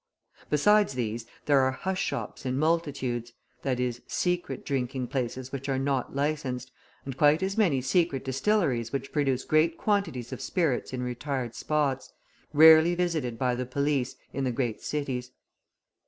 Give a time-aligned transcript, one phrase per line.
[0.49, 6.15] Besides these, there are hush shops in multitudes, i.e., secret drinking places which are not
[6.15, 6.71] licensed,
[7.05, 12.11] and quite as many secret distilleries which produce great quantities of spirits in retired spots,
[12.51, 15.33] rarely visited by the police, in the great cities.